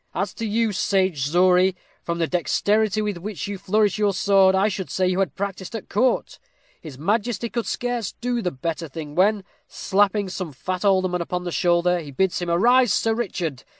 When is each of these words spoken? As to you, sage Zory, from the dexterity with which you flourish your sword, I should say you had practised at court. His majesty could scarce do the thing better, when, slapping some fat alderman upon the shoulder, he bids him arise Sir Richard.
As 0.15 0.33
to 0.33 0.47
you, 0.47 0.71
sage 0.71 1.29
Zory, 1.29 1.75
from 2.01 2.17
the 2.17 2.25
dexterity 2.25 3.03
with 3.03 3.17
which 3.19 3.47
you 3.47 3.59
flourish 3.59 3.99
your 3.99 4.15
sword, 4.15 4.55
I 4.55 4.67
should 4.67 4.89
say 4.89 5.07
you 5.07 5.19
had 5.19 5.35
practised 5.35 5.75
at 5.75 5.89
court. 5.89 6.39
His 6.81 6.97
majesty 6.97 7.49
could 7.51 7.67
scarce 7.67 8.13
do 8.13 8.41
the 8.41 8.49
thing 8.49 9.13
better, 9.13 9.13
when, 9.13 9.43
slapping 9.67 10.27
some 10.27 10.53
fat 10.53 10.83
alderman 10.83 11.21
upon 11.21 11.43
the 11.43 11.51
shoulder, 11.51 11.99
he 11.99 12.09
bids 12.09 12.41
him 12.41 12.49
arise 12.49 12.91
Sir 12.91 13.13
Richard. 13.13 13.63